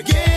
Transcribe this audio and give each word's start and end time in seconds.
again. 0.00 0.29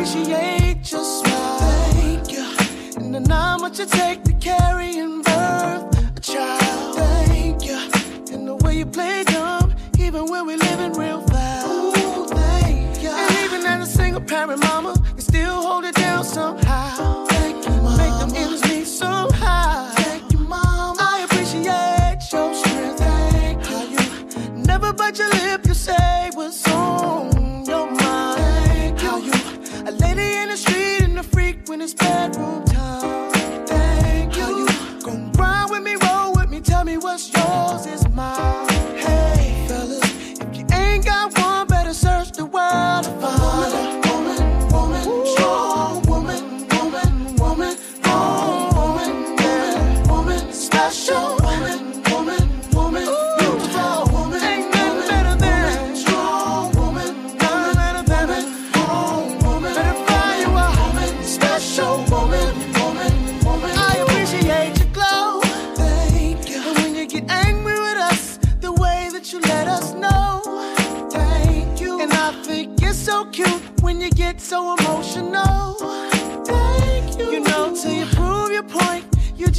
appreciate 0.00 0.92
your 0.92 1.04
smile. 1.04 1.58
Thank 1.92 2.32
you. 2.32 2.46
And 2.96 3.16
I 3.16 3.18
know 3.18 3.34
how 3.34 3.58
much 3.58 3.78
it 3.80 3.90
takes 3.90 4.26
to 4.28 4.32
carry 4.34 4.98
and 4.98 5.22
birth 5.22 6.16
a 6.16 6.20
child. 6.20 6.96
Thank 6.96 7.66
you. 7.66 7.78
And 8.32 8.48
the 8.48 8.56
way 8.64 8.78
you 8.78 8.86
play 8.86 9.24
dumb, 9.24 9.74
even 9.98 10.30
when 10.30 10.46
we 10.46 10.56
live 10.56 10.80
in 10.80 10.92
real 10.92 11.20
fast. 11.26 11.66
Ooh, 11.68 12.26
thank 12.28 13.02
you. 13.02 13.10
And 13.10 13.44
even 13.44 13.66
as 13.66 13.88
a 13.88 13.98
single 13.98 14.22
parent 14.22 14.62
mama, 14.62 14.94
you 15.16 15.20
still 15.20 15.60
hold 15.60 15.84
it 15.84 15.94
down 15.94 16.24
some. 16.24 16.59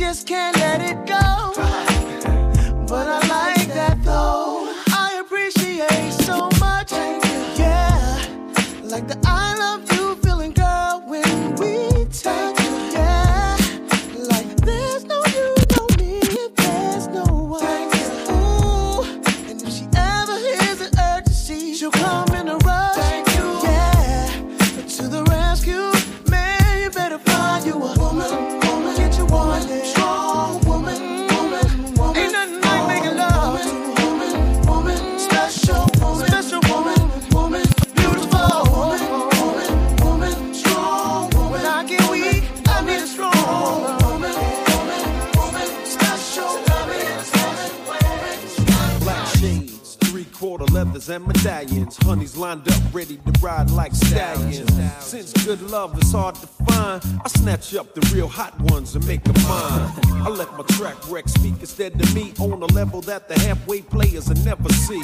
just 0.01 0.25
can't 0.25 0.57
let 0.57 0.81
it 0.81 1.05
go. 1.05 1.70
like 53.91 54.07
stallions. 54.07 55.03
Since 55.03 55.33
good 55.45 55.61
love 55.61 55.97
is 56.01 56.11
hard 56.11 56.35
to 56.35 56.47
find, 56.47 57.01
I 57.23 57.27
snatch 57.27 57.75
up 57.75 57.93
the 57.93 58.01
real 58.13 58.27
hot 58.27 58.59
ones 58.71 58.95
and 58.95 59.05
make 59.07 59.23
them 59.23 59.41
mine. 59.43 59.91
I 60.21 60.29
let 60.29 60.51
my 60.57 60.63
track 60.77 60.95
wreck 61.09 61.27
speak 61.27 61.55
instead 61.59 61.99
to 61.99 62.15
me 62.15 62.33
on 62.39 62.61
a 62.61 62.67
level 62.67 63.01
that 63.01 63.27
the 63.27 63.39
halfway 63.39 63.81
players 63.81 64.27
will 64.29 64.43
never 64.43 64.69
see. 64.69 65.01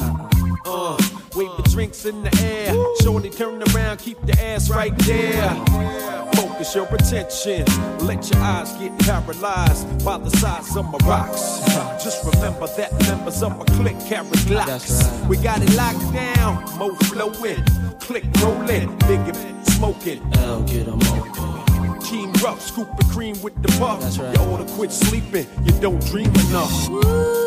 Uh, 0.66 0.98
wave 1.36 1.52
the 1.58 1.70
drinks 1.72 2.06
in 2.06 2.24
the 2.24 2.40
air. 2.42 2.74
Shorty 3.02 3.30
turn 3.30 3.64
around, 3.74 3.98
keep 3.98 4.20
the 4.26 4.40
ass 4.42 4.70
right 4.70 4.98
there 5.00 6.47
focus 6.58 6.76
your 6.76 6.96
attention. 6.96 7.66
Let 8.00 8.30
your 8.32 8.42
eyes 8.42 8.72
get 8.74 8.98
paralyzed 9.00 10.04
by 10.04 10.18
the 10.18 10.30
size 10.32 10.76
of 10.76 10.86
my 10.86 10.98
rocks. 11.08 11.60
Just 12.04 12.26
remember 12.26 12.68
that 12.68 12.92
members 13.08 13.44
of 13.44 13.58
my 13.58 13.66
clique 13.76 14.00
carry 14.08 14.28
glocks. 14.48 15.04
Right. 15.04 15.30
We 15.30 15.38
got 15.38 15.62
it 15.62 15.76
locked 15.76 16.14
down, 16.14 16.64
mo 16.78 16.96
flowing, 16.96 17.64
click 18.00 18.26
rolling, 18.42 18.98
big 19.00 19.36
smoking. 19.66 20.22
I'll 20.38 20.64
get 20.64 20.86
them 20.86 21.00
open. 21.04 22.00
Team 22.02 22.32
rough, 22.44 22.62
scoop 22.62 22.90
the 22.98 23.06
cream 23.12 23.40
with 23.42 23.62
the 23.62 23.70
puff. 23.80 24.02
Right. 24.18 24.34
You 24.34 24.42
oughta 24.46 24.66
quit 24.74 24.92
sleeping, 24.92 25.48
you 25.64 25.72
don't 25.80 26.04
dream 26.08 26.34
enough. 26.48 26.90
Woo. 26.90 27.47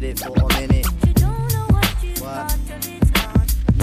with 0.00 0.10
it 0.10 0.18
for 0.18 0.32
a 0.32 0.60
minute. 0.60 0.86
What? 2.20 2.56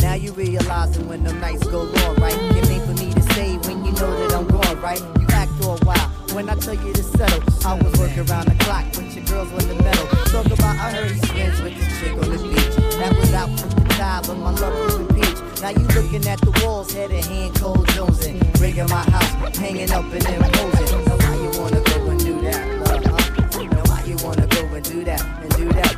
Now 0.02 0.14
you 0.14 0.32
realizing 0.34 1.08
when 1.08 1.24
the 1.24 1.34
nights 1.34 1.68
go 1.68 1.84
long, 1.84 2.16
right? 2.16 2.34
It 2.34 2.70
ain't 2.70 2.86
for 2.86 3.04
me 3.04 3.14
to 3.14 3.22
say 3.34 3.58
when 3.58 3.86
you 3.86 3.92
know 3.94 4.12
that 4.20 4.34
I'm 4.34 4.48
gone, 4.48 4.82
right? 4.82 5.00
You 5.00 5.28
act 5.30 5.52
all 5.64 5.78
wild 5.84 6.34
when 6.34 6.50
I 6.50 6.56
tell 6.56 6.74
you 6.74 6.94
to 6.94 7.04
settle. 7.04 7.44
I 7.66 7.74
was 7.76 7.94
working 8.00 8.30
around 8.30 8.48
the 8.48 8.56
clock 8.64 8.86
with 8.96 9.16
your 9.16 9.26
girls 9.26 9.52
with 9.52 9.68
the 9.68 9.76
metal. 9.84 10.08
Talk 10.32 10.46
about 10.46 10.78
I 10.78 10.92
heard 10.92 11.12
you 11.12 11.22
friends 11.22 11.62
with 11.62 11.76
this 11.78 12.00
chick 12.00 12.14
on 12.14 12.30
the 12.30 12.38
beach. 12.38 12.76
That 12.98 13.16
was 13.18 13.34
out 13.34 13.50
with 13.50 13.76
the 13.76 13.84
tie, 13.94 14.22
but 14.26 14.36
my 14.36 14.52
love 14.52 14.74
was 14.74 14.98
with 15.00 15.16
peach. 15.16 15.62
Now 15.62 15.70
you 15.70 15.86
looking 15.94 16.28
at 16.28 16.40
the 16.42 16.52
walls, 16.64 16.92
head 16.94 17.12
and 17.12 17.26
hand, 17.26 17.56
cold 17.56 17.88
jonesing. 17.90 18.38
Breaking 18.58 18.90
my 18.90 19.04
house, 19.12 19.58
hanging 19.58 19.92
up 19.92 20.06
and 20.06 20.26
imposing. 20.26 21.06
Now 21.06 21.18
why 21.18 21.36
you 21.36 21.52
wanna 21.60 21.82
go 21.82 22.10
and 22.10 22.20
do 22.20 22.42
that, 22.42 22.62
love, 22.86 23.06
huh? 23.06 23.64
Now 23.64 23.84
why 23.92 24.04
you 24.06 24.18
wanna 24.24 24.48
go 24.48 24.62
and 24.74 24.84
do 24.84 25.04
that, 25.04 25.22
and 25.42 25.52
do 25.56 25.70
that? 25.74 25.97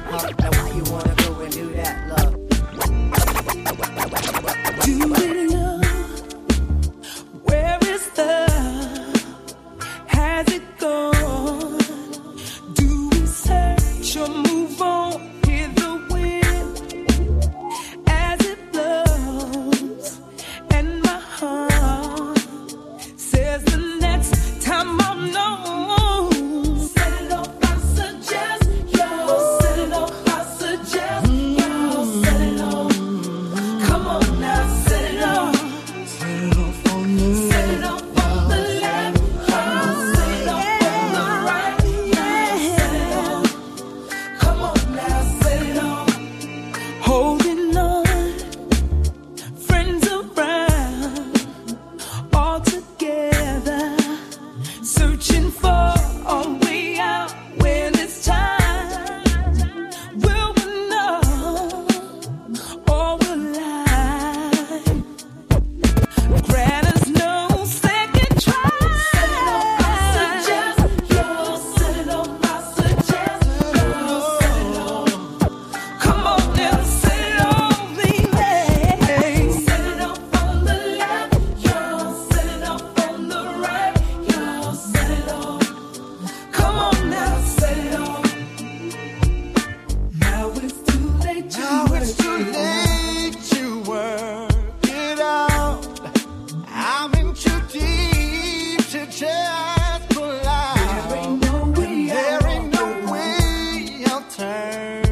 burn. 104.80 105.09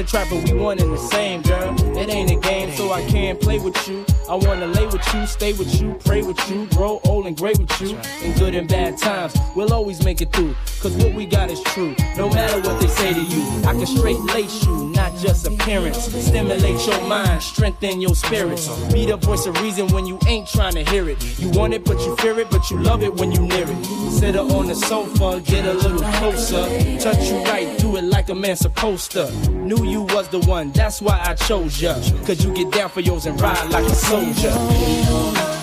Attract, 0.00 0.30
but 0.30 0.42
we 0.44 0.54
one 0.54 0.78
and 0.78 0.94
the 0.94 0.96
same, 0.96 1.42
girl. 1.42 1.74
It 1.98 2.08
ain't 2.08 2.30
a 2.30 2.36
game, 2.36 2.74
so 2.74 2.90
I 2.90 3.04
can't 3.04 3.38
play 3.38 3.58
with 3.58 3.76
you. 3.86 4.06
I 4.30 4.34
wanna 4.34 4.66
lay 4.66 4.86
with 4.86 5.06
you, 5.12 5.26
stay 5.26 5.52
with 5.52 5.78
you, 5.78 5.94
pray 6.06 6.22
with 6.22 6.40
you, 6.50 6.66
grow 6.68 7.02
old 7.04 7.26
and 7.26 7.36
great 7.36 7.58
with 7.58 7.80
you. 7.82 7.98
In 8.22 8.32
good 8.38 8.54
and 8.54 8.66
bad 8.66 8.96
times, 8.96 9.36
we'll 9.54 9.74
always 9.74 10.02
make 10.02 10.22
it 10.22 10.32
through. 10.32 10.54
Cause 10.80 10.96
what 10.96 11.12
we 11.12 11.26
got 11.26 11.50
is 11.50 11.60
true, 11.64 11.94
no 12.16 12.30
matter 12.30 12.60
what 12.66 12.80
they 12.80 12.88
say 12.88 13.12
to 13.12 13.20
you. 13.20 13.29
I 13.70 13.72
can 13.74 13.86
straight 13.86 14.18
lace 14.34 14.66
you, 14.66 14.88
not 14.88 15.16
just 15.18 15.46
appearance. 15.46 15.96
Stimulate 16.06 16.84
your 16.88 17.00
mind, 17.06 17.40
strengthen 17.40 18.00
your 18.00 18.16
spirits. 18.16 18.66
Be 18.92 19.06
the 19.06 19.16
voice 19.16 19.46
of 19.46 19.60
reason 19.62 19.86
when 19.94 20.06
you 20.06 20.18
ain't 20.26 20.48
trying 20.48 20.72
to 20.72 20.82
hear 20.82 21.08
it. 21.08 21.38
You 21.38 21.50
want 21.50 21.72
it, 21.74 21.84
but 21.84 22.00
you 22.00 22.16
fear 22.16 22.36
it, 22.40 22.50
but 22.50 22.68
you 22.68 22.80
love 22.80 23.04
it 23.04 23.14
when 23.14 23.30
you 23.30 23.42
near 23.42 23.66
it. 23.68 23.84
Sit 24.10 24.34
her 24.34 24.40
on 24.40 24.66
the 24.66 24.74
sofa, 24.74 25.40
get 25.42 25.64
a 25.66 25.74
little 25.74 26.02
closer. 26.14 26.64
Touch 26.98 27.30
you 27.30 27.44
right, 27.44 27.78
do 27.78 27.96
it 27.96 28.02
like 28.02 28.28
a 28.28 28.34
man 28.34 28.56
supposed 28.56 29.12
to. 29.12 29.30
Knew 29.50 29.84
you 29.84 30.02
was 30.02 30.26
the 30.30 30.40
one, 30.40 30.72
that's 30.72 31.00
why 31.00 31.22
I 31.24 31.34
chose 31.34 31.80
ya. 31.80 31.94
Cause 32.26 32.44
you 32.44 32.52
get 32.52 32.72
down 32.72 32.88
for 32.88 33.02
yours 33.02 33.26
and 33.26 33.40
ride 33.40 33.70
like 33.70 33.84
a 33.84 33.94
soldier. 33.94 35.59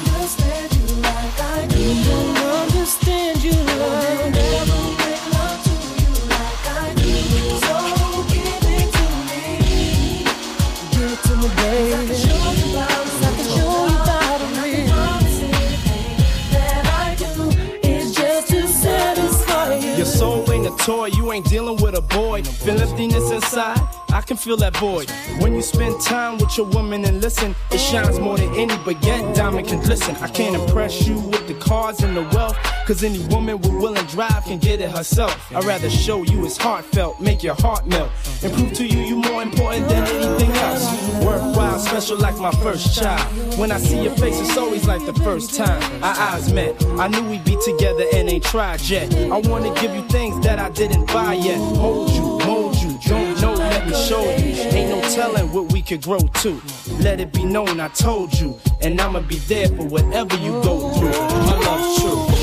Ain't 21.38 21.50
dealing 21.50 21.80
with 21.84 21.96
a 21.96 22.02
boy. 22.02 22.42
Feel 22.42 22.82
emptiness 22.82 23.30
inside, 23.32 23.80
I 24.12 24.22
can 24.22 24.38
feel 24.38 24.58
that 24.58 24.76
void. 24.78 25.10
When 25.40 25.54
you 25.54 25.62
spend 25.62 26.02
time 26.02 26.38
with 26.40 26.58
your 26.58 26.66
woman 26.68 27.06
and 27.06 27.22
listen, 27.22 27.56
it 27.72 27.78
shines 27.78 28.20
more 28.20 28.38
than 28.38 28.54
any, 28.56 28.76
but 28.84 29.04
yet 29.04 29.36
diamond 29.36 29.68
can 29.68 29.80
glisten. 29.82 30.16
I 30.16 30.30
can't 30.30 30.56
impress 30.56 31.08
you 31.08 31.20
with 31.20 31.48
the 31.48 31.54
cars 31.56 32.02
and 32.02 32.18
the 32.18 32.24
wealth, 32.36 32.58
cause 32.88 33.04
any 33.04 33.20
woman 33.28 33.60
with 33.60 33.74
will 33.74 33.98
and 33.98 34.08
drive 34.08 34.46
can 34.46 34.58
get 34.58 34.80
it 34.80 34.90
herself. 34.90 35.54
I'd 35.54 35.66
rather 35.66 35.90
show 35.90 36.24
you 36.24 36.46
it's 36.46 36.56
heartfelt, 36.56 37.20
make 37.20 37.44
your 37.44 37.56
heart 37.56 37.86
melt, 37.86 38.10
and 38.42 38.54
prove 38.54 38.72
to 38.74 38.88
you 38.88 39.00
you're 39.00 39.30
more 39.30 39.42
important 39.44 39.90
than 39.90 40.08
anything 40.08 40.52
else. 40.52 40.86
Worthwhile, 41.22 41.80
special 41.80 42.18
like 42.18 42.38
my 42.38 42.52
first 42.64 42.98
child. 42.98 43.60
When 43.60 43.74
I 43.74 43.78
see 43.80 44.02
your 44.02 44.16
face, 44.16 44.40
it's 44.40 44.58
always 44.58 44.88
like 44.88 45.06
the 45.06 45.14
first 45.16 45.54
time 45.54 45.82
our 46.02 46.16
eyes 46.16 46.54
met. 46.54 46.82
I 46.98 47.10
knew 47.10 47.24
we'd 47.30 47.44
be 47.44 47.58
together 47.66 48.06
and 48.14 48.30
ain't 48.30 48.46
tried 48.46 48.82
yet. 48.84 49.14
I 49.16 49.38
wanna 49.38 49.74
give 49.82 49.94
you 49.94 50.08
things 50.08 50.40
that 50.46 50.58
I 50.58 50.70
didn't 50.70 51.08
buy 51.08 51.34
yet. 51.34 51.58
Hold 51.58 52.12
you, 52.12 52.40
mold 52.48 52.76
you, 52.78 52.98
don't 53.06 53.42
know, 53.42 53.54
let 53.54 53.86
me 53.86 53.94
show 54.08 54.24
you. 54.24 54.54
Ain't 54.78 54.87
telling 55.14 55.52
what 55.54 55.72
we 55.72 55.82
could 55.82 56.02
grow 56.02 56.20
to. 56.20 56.62
Let 57.00 57.20
it 57.20 57.32
be 57.34 57.46
known 57.46 57.80
I 57.80 57.88
told 57.90 58.38
you, 58.40 58.60
and 58.82 59.00
I'ma 59.00 59.22
be 59.22 59.38
there 59.38 59.68
for 59.68 59.86
whatever 59.86 60.36
you 60.38 60.52
go 60.64 60.92
through. 60.94 61.12
My 61.12 61.60
love's 61.60 62.02
true. 62.02 62.38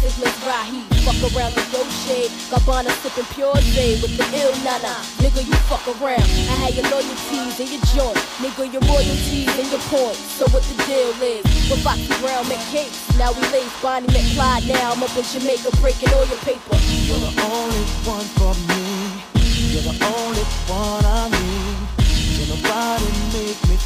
Isaac 0.00 0.24
Mizrahi. 0.24 0.80
Fuck 1.04 1.20
around 1.36 1.52
the 1.52 1.60
Dolce, 1.72 2.28
Gabbana 2.48 2.90
sipping 3.04 3.28
pure 3.36 3.54
J 3.76 4.00
with 4.00 4.16
the 4.16 4.24
ill 4.40 4.52
nana. 4.64 4.96
Nigga, 5.20 5.44
you 5.44 5.52
fuck 5.68 5.84
around. 6.00 6.24
I 6.24 6.56
had 6.64 6.74
your 6.74 6.88
loyalties 6.88 7.60
and 7.60 7.68
your 7.68 7.84
joint. 7.92 8.16
Nigga, 8.40 8.72
your 8.72 8.80
royalties 8.88 9.52
and 9.60 9.68
your 9.68 9.80
points. 9.92 10.20
So 10.40 10.48
what 10.56 10.62
the 10.64 10.76
deal 10.88 11.12
is? 11.20 11.44
With 11.68 11.84
Foxy 11.84 12.08
Brown 12.24 12.48
cakes. 12.72 12.96
Now 13.18 13.32
we 13.32 13.44
lace 13.52 13.68
Bonnie 13.82 14.08
McFly. 14.08 14.68
Now 14.68 14.92
I'm 14.92 15.02
up 15.02 15.14
in 15.16 15.24
Jamaica 15.24 15.68
breaking 15.84 16.08
all 16.16 16.24
your 16.24 16.40
paper. 16.48 16.76
You're 17.04 17.20
the 17.20 17.36
only 17.52 17.84
one 18.08 18.24
for 18.40 18.56
me. 18.72 19.20
You're 19.68 19.84
the 19.84 19.96
only 20.00 20.44
one 20.64 21.04
I 21.04 21.28
need. 21.28 21.76
Can 22.40 22.48
nobody 22.48 23.08
make 23.36 23.60
me 23.68 23.76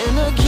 and 0.00 0.18
again 0.18 0.47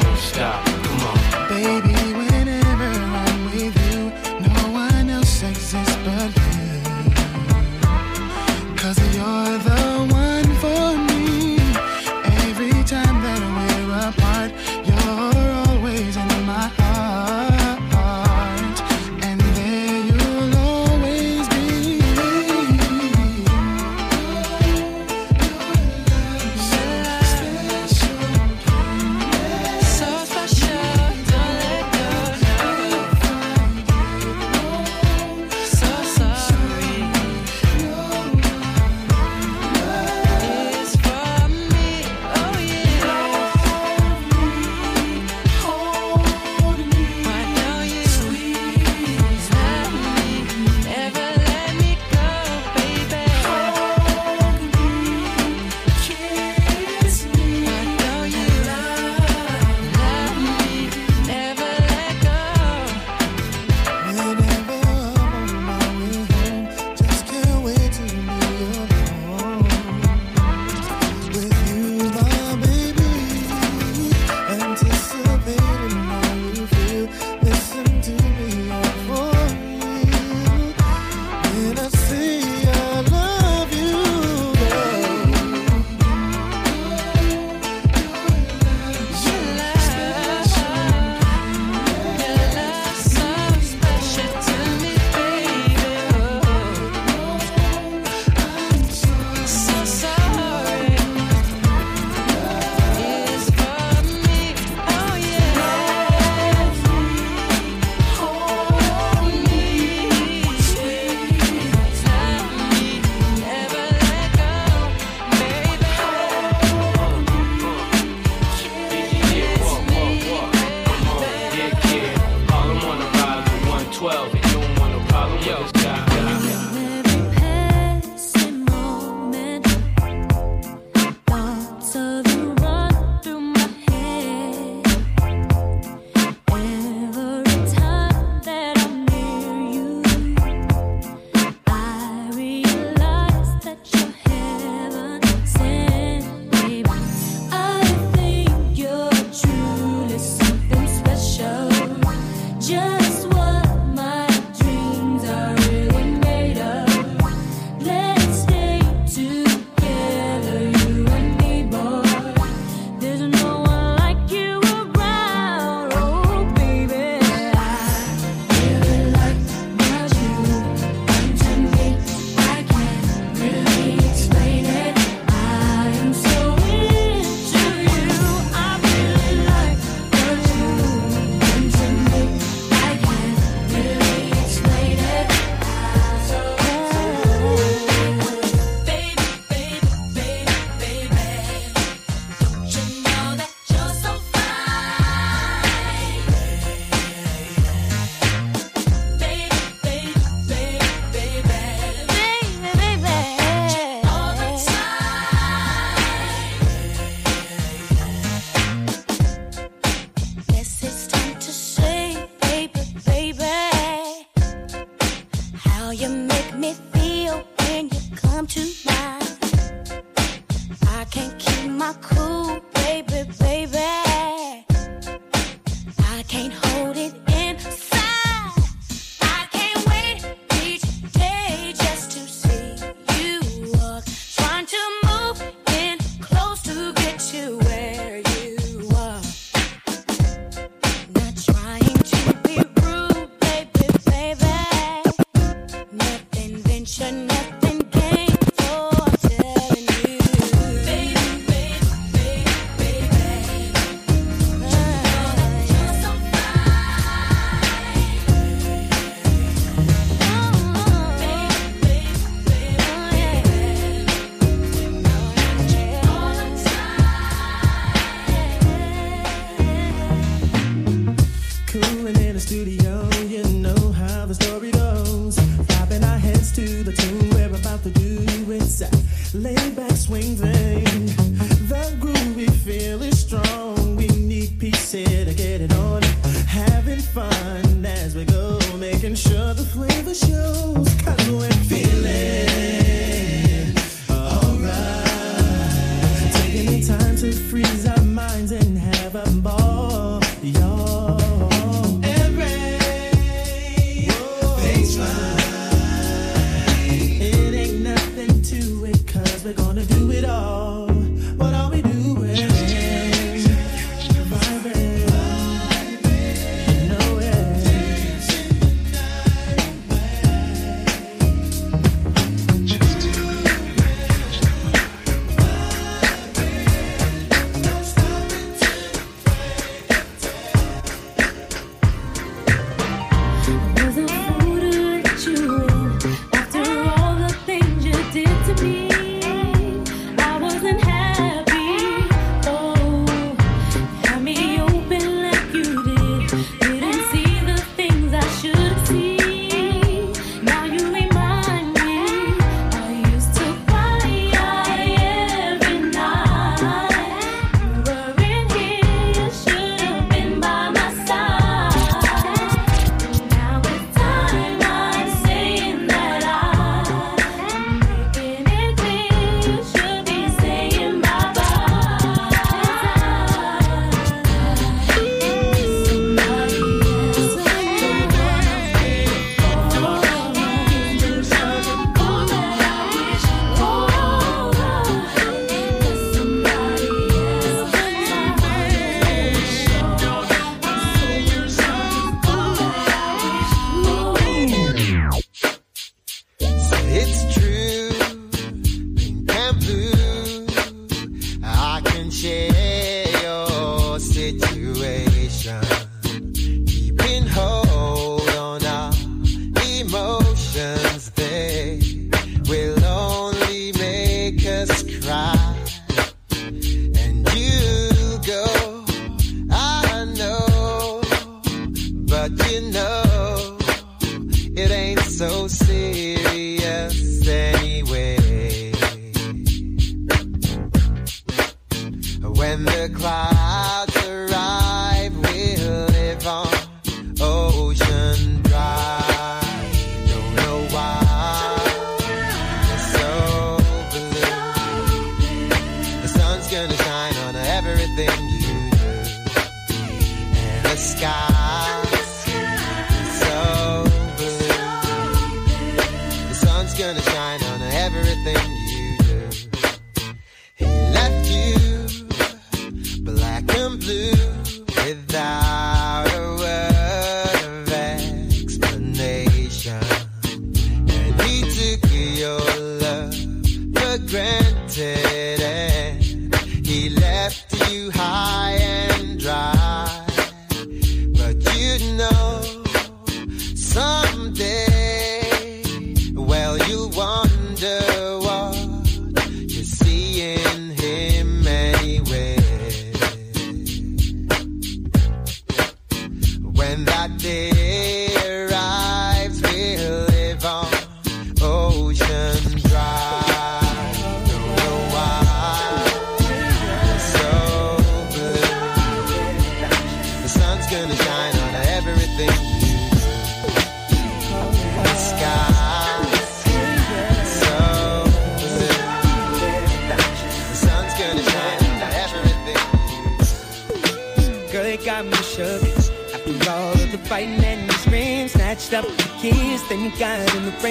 don't 0.00 0.16
stop. 0.16 0.63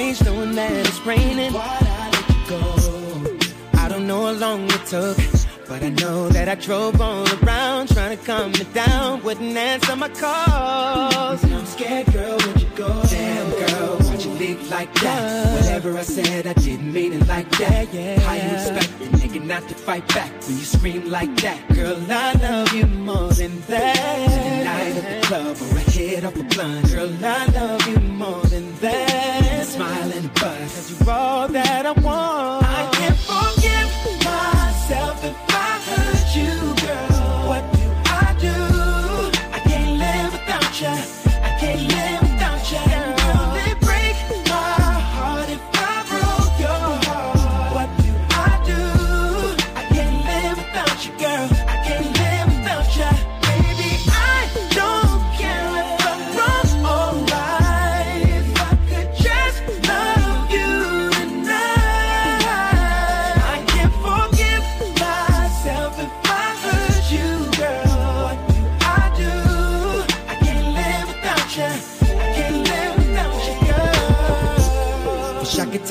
Got 0.04 0.20
in 0.20 0.24
the 0.24 0.24
range, 0.24 0.24
knowing 0.24 0.56
that 0.56 0.72
it's 0.72 1.00
raining. 1.06 1.54
Why'd 1.54 1.84
I 1.84 2.10
let 2.10 2.30
you 2.30 2.50
go? 2.50 3.80
I 3.80 3.90
don't 3.90 4.08
know 4.08 4.26
how 4.26 4.32
long 4.32 4.66
it 4.66 4.86
took, 4.86 5.18
but 5.68 5.84
I 5.84 5.90
know 5.90 6.30
that 6.30 6.48
I 6.50 6.56
drove 6.56 7.00
all 7.02 7.26
around 7.44 7.90
trying 7.90 8.18
to 8.18 8.26
calm 8.26 8.52
it 8.54 8.74
down, 8.74 9.24
wouldn't 9.24 9.56
answer 9.58 9.96
my 9.96 10.10
calls. 10.10 11.44
I'm 11.44 11.66
scared, 11.66 12.12
girl, 12.14 12.38
where'd 12.38 12.62
you 12.62 12.70
go? 12.76 13.04
Damn, 13.10 13.50
girl, 13.52 13.98
why'd 14.00 14.24
you 14.24 14.32
leave 14.32 14.70
like 14.70 14.94
that? 14.96 15.62
Whatever 15.62 15.98
I 15.98 16.04
said, 16.04 16.48
I 16.48 16.54
didn't 16.54 16.92
mean 16.92 17.14
it 17.14 17.28
like 17.28 17.50
that. 17.58 17.94
Yeah, 17.94 18.20
How 18.22 18.34
you 18.34 18.54
expect 18.56 18.90
a 19.02 19.18
nigga 19.18 19.44
not 19.46 19.68
to 19.70 19.76
fight 19.76 20.08
back 20.10 20.32
when 20.48 20.58
you 20.58 20.64
scream 20.66 21.10
like 21.10 21.36
that? 21.42 21.60
Girl, 21.74 21.98
I 22.10 22.34
love 22.34 22.74
you 22.74 22.86
more 22.88 23.30
than 23.30 23.62
that. 23.68 24.30
Tonight 24.30 25.04
at 25.04 25.22
the 25.22 25.28
club 25.28 25.58
or 25.62 25.78
a 25.78 25.82
hit 25.92 26.26
off 26.26 26.36
a 26.36 26.44
blunt. 26.44 26.92
Girl, 26.92 27.12
I 27.24 27.46
love 27.48 27.88
you 27.88 28.00
more 28.00 28.42
than 28.46 28.74
that. 28.80 29.33
And 29.66 30.26
a 30.26 30.30
cause 30.30 30.92
you're 30.92 31.10
all 31.10 31.48
that 31.48 31.86
I 31.86 31.92
want. 31.94 32.63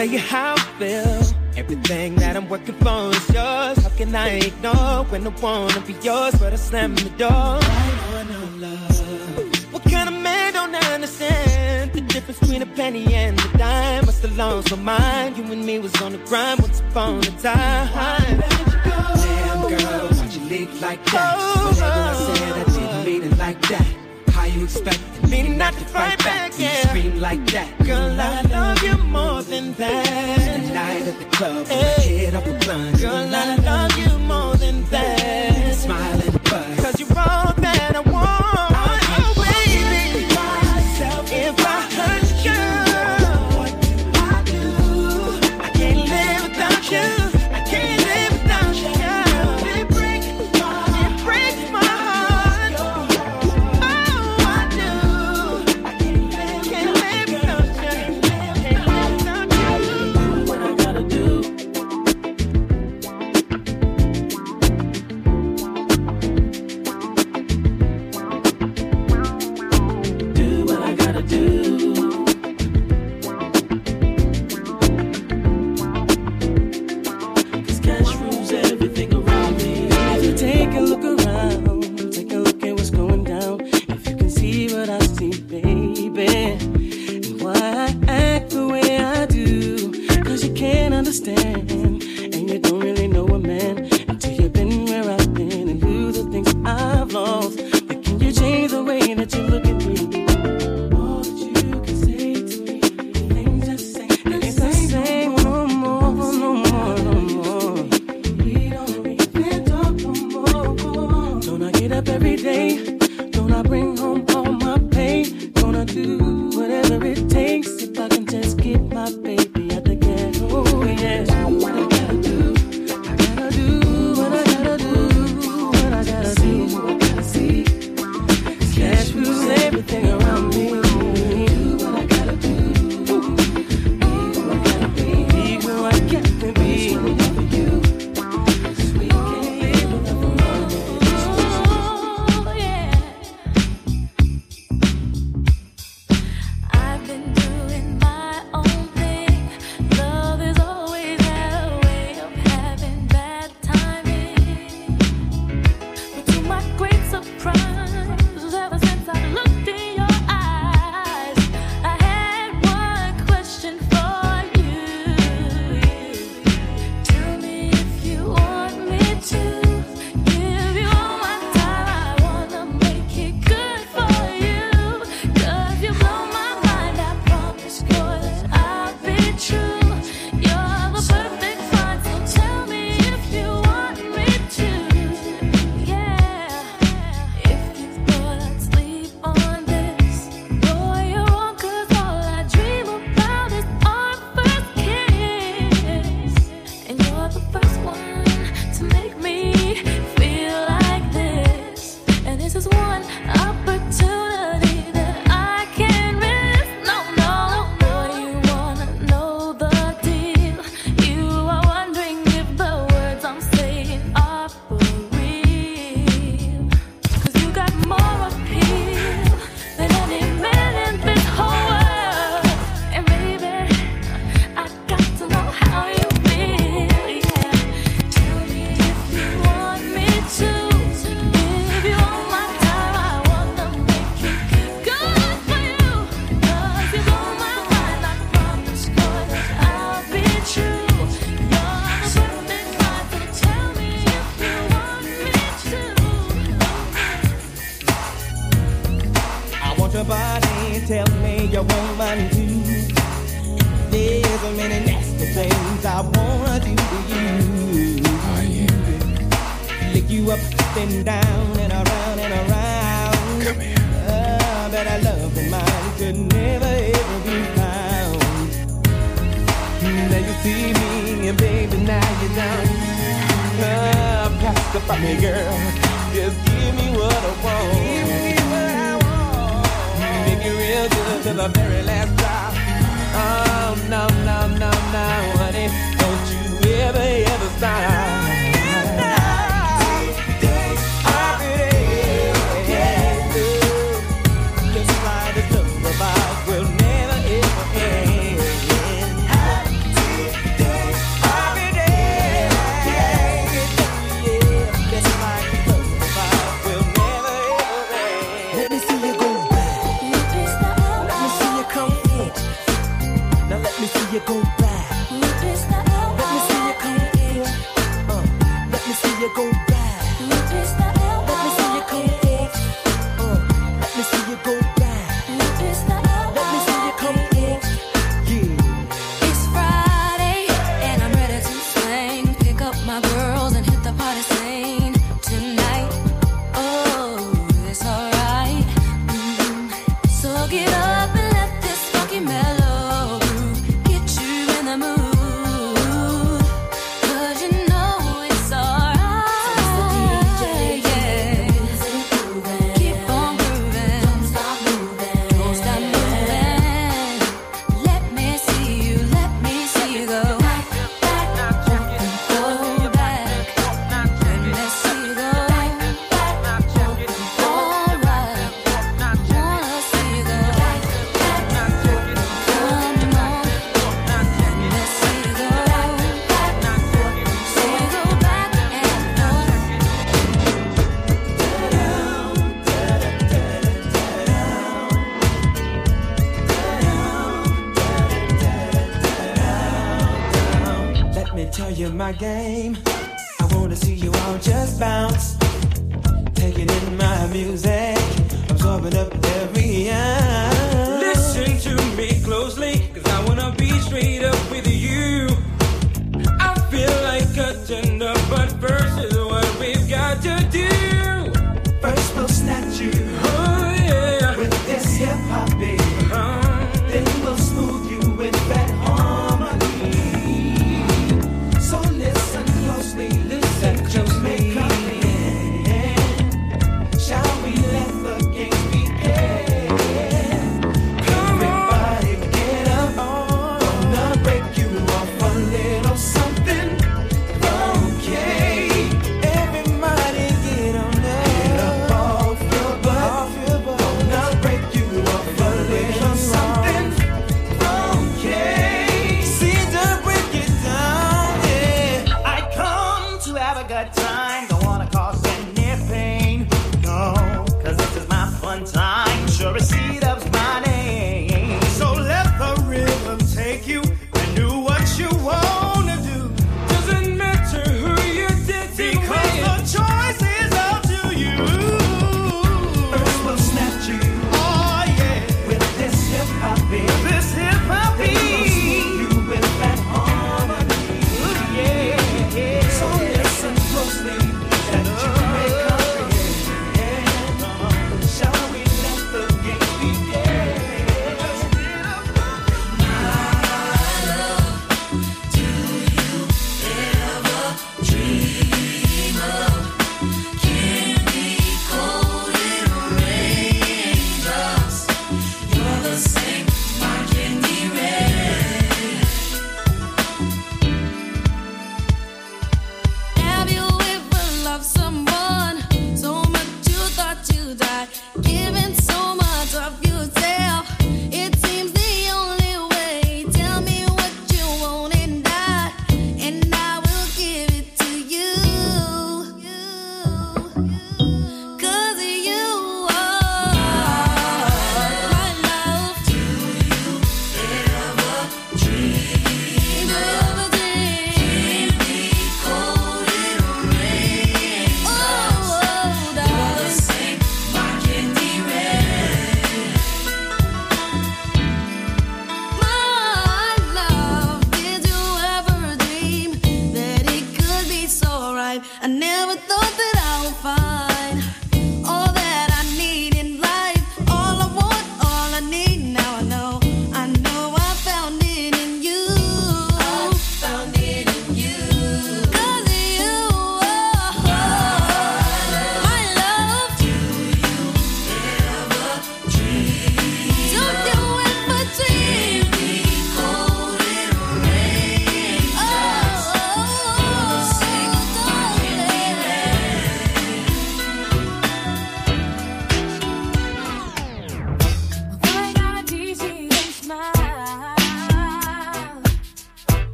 Tell 0.00 0.08
you 0.08 0.18
how 0.18 0.54
I 0.54 0.64
feel. 0.78 1.20
Everything 1.58 2.14
that 2.16 2.34
I'm 2.34 2.48
working 2.48 2.74
for 2.76 3.10
is 3.10 3.28
yours. 3.36 3.76
How 3.84 3.92
can 3.98 4.14
I 4.14 4.28
ignore 4.50 5.04
when 5.10 5.26
I 5.26 5.32
wanna 5.42 5.80
be 5.82 5.94
yours? 6.08 6.34
But 6.40 6.54
I 6.54 6.56
slam 6.56 6.94
the 6.94 7.10
door. 7.22 7.28
I 7.30 7.88
wanna 8.12 8.38
love. 8.64 9.72
What 9.74 9.84
kind 9.84 10.08
of 10.08 10.14
man 10.14 10.54
don't 10.54 10.74
understand 10.74 11.92
the 11.92 12.00
difference 12.00 12.38
between 12.40 12.62
a 12.62 12.70
penny 12.80 13.04
and 13.14 13.38
a 13.38 13.58
dime? 13.58 14.08
I 14.08 14.12
still 14.12 14.34
lost 14.42 14.70
my 14.70 14.82
mind. 14.94 15.36
You 15.36 15.44
and 15.52 15.66
me 15.66 15.78
was 15.78 15.94
on 16.00 16.12
the 16.12 16.22
grind 16.28 16.60
once 16.60 16.80
upon 16.80 17.18
a 17.18 17.32
time. 17.48 18.38
Damn 19.26 19.60
girl, 19.68 20.08
why'd 20.16 20.32
you 20.32 20.42
leave 20.52 20.80
like 20.80 21.04
that? 21.12 21.36
Whatever 21.36 21.84
I 21.84 22.14
said, 22.24 22.52
I 22.60 22.64
didn't 22.72 23.04
mean 23.04 23.22
it 23.28 23.36
like 23.36 23.60
that. 23.68 24.09
You 24.52 24.64
expect 24.64 25.00
me 25.28 25.48
not 25.48 25.74
to 25.74 25.84
fight 25.84 26.18
back? 26.18 26.58
You 26.58 26.68
scream 26.88 27.20
like 27.20 27.44
that. 27.52 27.68
Girl, 27.86 28.20
I 28.20 28.42
love 28.42 28.82
you 28.82 28.96
more 29.04 29.42
than 29.42 29.74
that. 29.74 30.66
Tonight 30.66 31.06
at 31.06 31.18
the 31.18 31.24
club, 31.36 31.66
I 31.70 32.00
hit 32.00 32.34
up 32.34 32.46
a 32.46 32.58
blunt. 32.64 33.00
Girl, 33.00 33.34
I 33.34 33.56
love 33.56 33.96
you 33.96 34.18
more 34.18 34.56
than 34.56 34.84
that. 34.86 35.74
Smile 35.74 36.20
and 36.20 36.42
buzz. 36.44 36.99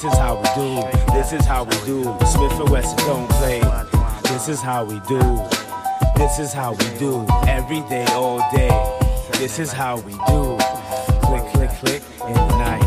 This 0.00 0.14
is 0.14 0.18
how 0.18 0.36
we 0.36 0.48
do. 0.54 1.12
This 1.12 1.32
is 1.34 1.44
how 1.44 1.64
we 1.64 1.76
do. 1.84 2.02
Smith 2.24 2.58
and 2.58 2.70
Wesson 2.70 2.96
don't 3.00 3.28
play. 3.32 3.60
This 4.22 4.48
is 4.48 4.58
how 4.58 4.82
we 4.82 4.98
do. 5.00 5.20
This 6.16 6.38
is 6.38 6.54
how 6.54 6.72
we 6.72 6.98
do 6.98 7.26
every 7.46 7.82
day, 7.82 8.06
all 8.12 8.38
day. 8.50 8.70
This 9.32 9.58
is 9.58 9.70
how 9.70 9.98
we 9.98 10.12
do. 10.12 10.56
Click, 11.20 11.44
click, 11.52 11.70
click 11.80 12.02
in 12.26 12.32
the 12.32 12.56
night. 12.56 12.80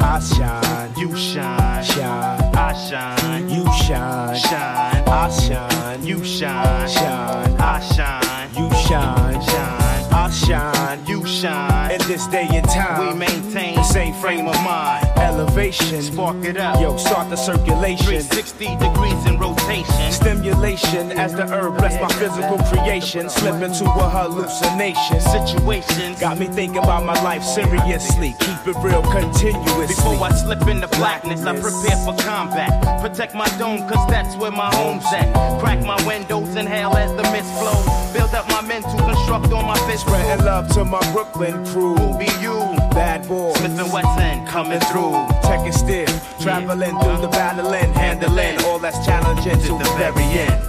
I 0.00 0.18
shine, 0.18 0.94
you 0.96 1.14
shine, 1.14 1.84
shine. 1.84 2.40
I 2.56 2.72
shine, 2.72 3.50
you 3.50 3.70
shine, 3.84 4.38
shine. 4.38 5.04
I 5.06 5.28
shine, 5.28 6.06
you 6.06 6.24
shine, 6.24 6.88
shine. 6.88 7.60
I 7.60 7.80
shine, 7.80 8.48
you 8.54 8.70
shine, 8.88 9.42
shine. 9.42 10.14
I 10.14 10.30
shine, 10.30 11.06
you 11.06 11.26
shine. 11.26 11.90
In 11.90 11.98
this 12.08 12.26
day 12.28 12.48
and 12.50 12.66
time, 12.66 13.08
we 13.08 13.18
maintain 13.18 13.74
the 13.74 13.82
same 13.82 14.14
frame 14.14 14.48
of 14.48 14.54
mind. 14.64 15.03
Elevation, 15.34 16.00
spark 16.00 16.44
it 16.44 16.56
up. 16.56 16.80
Yo, 16.80 16.96
start 16.96 17.28
the 17.28 17.34
circulation. 17.36 18.06
360 18.06 18.76
degrees 18.76 19.26
in 19.26 19.36
rotation. 19.36 20.12
Stimulation 20.12 21.10
as 21.10 21.34
the 21.34 21.44
herb 21.46 21.76
bless 21.76 22.00
my 22.00 22.08
physical 22.20 22.56
creation. 22.70 23.28
Slip 23.28 23.60
into 23.60 23.84
a 23.84 24.08
hallucination. 24.08 25.20
Situations 25.20 26.20
got 26.20 26.38
me 26.38 26.46
thinking 26.46 26.78
about 26.78 27.04
my 27.04 27.20
life 27.24 27.42
seriously. 27.42 28.36
Keep 28.38 28.68
it 28.68 28.76
real 28.78 29.02
continuously. 29.02 29.88
Before 29.88 30.22
I 30.22 30.30
slip 30.30 30.68
into 30.68 30.86
blackness, 30.86 31.44
I 31.44 31.58
prepare 31.58 31.98
for 32.04 32.14
combat. 32.22 32.70
Protect 33.00 33.34
my 33.34 33.48
dome, 33.58 33.88
cause 33.88 34.06
that's 34.08 34.36
where 34.36 34.52
my 34.52 34.72
home's 34.76 35.04
at. 35.06 35.58
Crack 35.58 35.84
my 35.84 35.98
windows, 36.06 36.54
inhale 36.54 36.96
as 36.96 37.10
the 37.10 37.24
mist 37.34 37.50
flows. 37.58 38.12
Build 38.12 38.32
up 38.34 38.48
my 38.50 38.62
mental, 38.62 38.96
construct 38.98 39.52
on 39.52 39.66
my 39.66 39.78
fist. 39.88 40.06
Spreading 40.06 40.44
love 40.44 40.68
to 40.74 40.84
my 40.84 41.00
Brooklyn 41.12 41.66
crew. 41.66 41.96
Who 41.96 42.18
be 42.18 42.30
you? 42.40 42.54
Bad 42.94 43.26
boy. 43.26 43.52
Smith 43.54 43.78
and 43.80 43.92
Wesson 43.92 44.46
coming 44.46 44.78
through. 44.80 45.23
Check 45.42 45.66
it 45.66 45.74
still. 45.74 46.06
Traveling 46.40 46.98
through 47.00 47.20
the 47.20 47.28
battling, 47.28 47.92
handling 47.94 48.58
all 48.64 48.78
that's 48.78 49.04
challenging 49.04 49.58
to 49.60 49.78
the 49.78 49.94
very 49.96 50.24
end. 50.24 50.62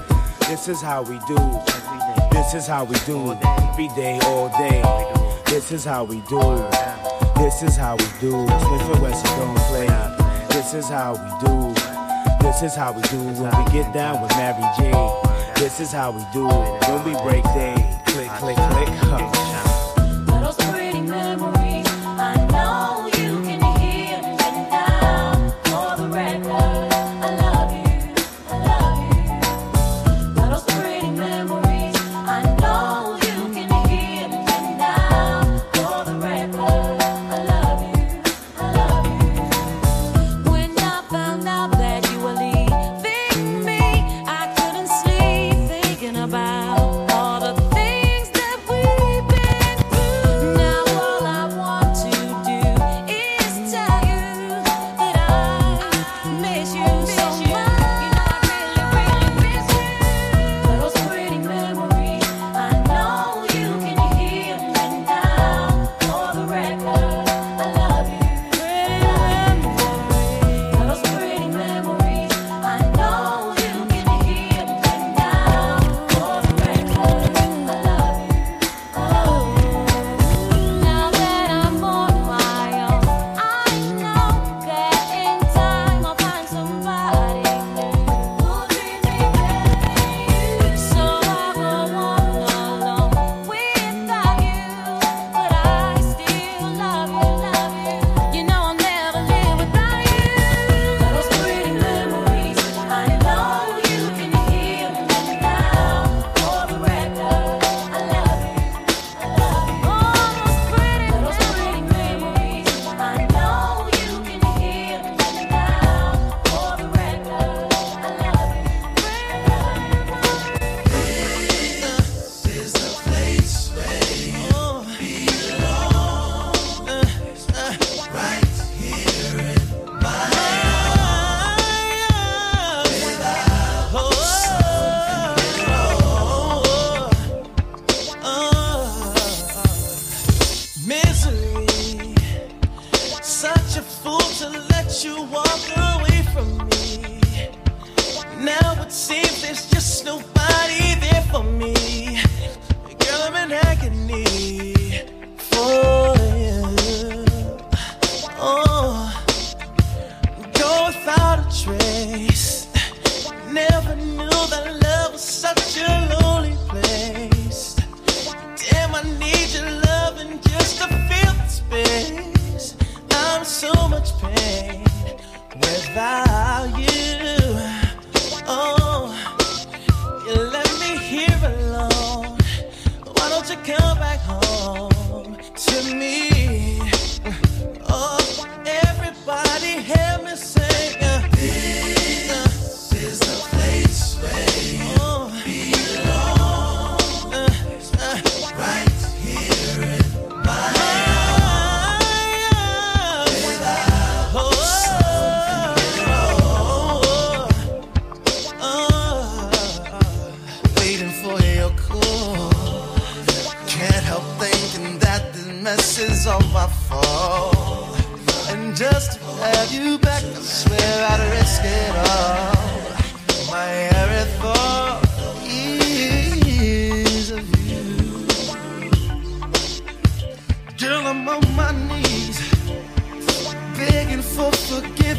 This 0.48 0.68
is 0.68 0.82
how 0.82 1.04
we 1.04 1.20
do. 1.28 1.38
This 2.32 2.54
is 2.54 2.68
how 2.68 2.84
we 2.84 2.96
do. 3.06 3.34
Every 3.44 3.88
day, 3.90 4.20
all 4.24 4.50
day. 4.50 4.82
This 5.48 5.72
is 5.72 5.84
how 5.84 6.04
we 6.04 6.22
do. 6.22 6.40
This 7.38 7.64
is 7.64 7.76
how 7.76 7.96
we 7.96 8.06
do. 8.22 8.32
Smith 8.32 8.90
and 8.94 9.02
Wesson 9.02 9.40
don't 9.40 9.58
play. 9.70 9.88
This 10.50 10.74
is 10.74 10.90
how 10.90 11.14
we 11.14 11.48
do. 11.48 11.74
This 12.42 12.62
is 12.64 12.76
how 12.76 12.92
we 12.94 13.02
do 13.04 13.18
when 13.42 13.52
we 13.58 13.72
get 13.72 13.94
down 13.94 14.22
with 14.22 14.32
Mary 14.38 14.64
J. 14.78 14.92
This 15.56 15.80
is 15.80 15.92
how 15.92 16.12
we 16.12 16.24
do 16.34 16.48
it 16.48 16.88
when 16.88 17.04
we 17.04 17.12
break 17.24 17.44
day. 17.54 17.76
Click, 18.06 18.30
click, 18.30 18.56
click. 18.56 18.90
Huh. 19.02 19.45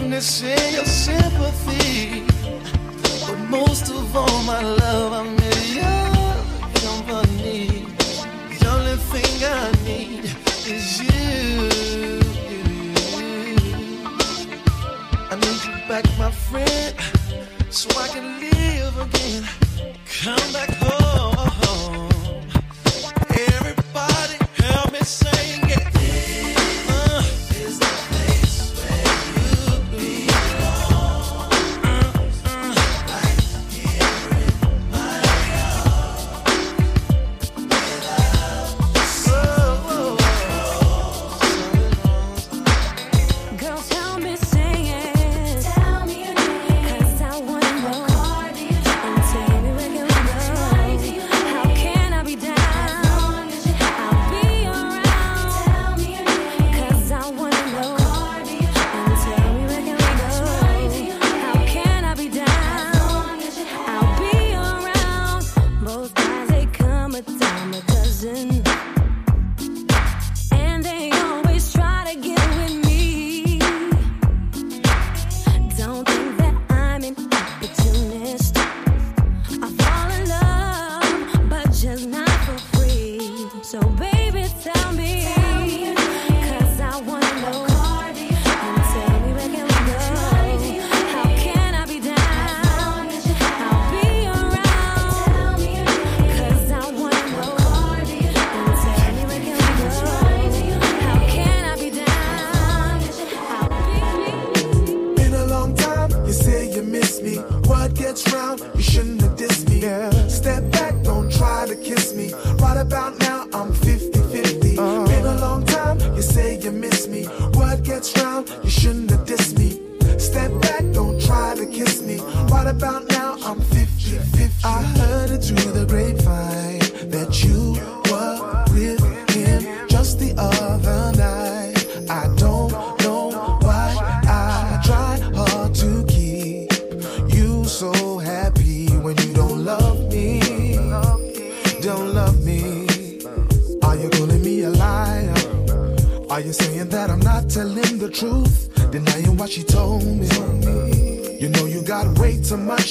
kindness 0.06 0.42
and 0.44 0.72
your 0.72 0.84
sympathy. 0.84 2.22
But 3.26 3.38
most 3.50 3.90
of 3.90 4.16
all, 4.16 4.42
my 4.44 4.62
love, 4.62 5.12
i 5.12 5.24
your 5.74 6.14
company. 6.80 7.86
The 8.58 8.68
only 8.70 8.96
thing 9.10 9.34
I 9.42 9.72
need 9.84 10.24
is 10.64 11.00
you. 11.02 11.68
I 15.28 15.34
need 15.42 15.60
you 15.66 15.88
back, 15.88 16.04
my 16.18 16.30
friend, 16.30 16.94
so 17.68 17.88
I 17.98 18.08
can 18.08 18.26
live 18.40 18.96
again. 18.98 19.44
Come 20.22 20.52
back. 20.52 20.75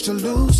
to 0.06 0.14
lose. 0.14 0.55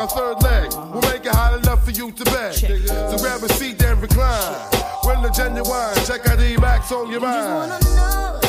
my 0.00 0.06
third 0.06 0.42
leg 0.42 0.72
will 0.72 1.02
make 1.02 1.26
it 1.26 1.34
hot 1.34 1.58
enough 1.58 1.84
for 1.84 1.90
you 1.90 2.10
to 2.10 2.24
beg. 2.24 2.54
So 2.54 3.18
grab 3.18 3.42
a 3.42 3.48
seat 3.52 3.82
and 3.82 4.00
recline. 4.00 4.54
When 5.04 5.22
the 5.22 5.28
genuine, 5.28 5.94
check 6.06 6.26
out 6.26 6.38
the 6.38 6.56
backs 6.56 6.90
on 6.90 7.10
your 7.10 7.20
mind. 7.20 8.39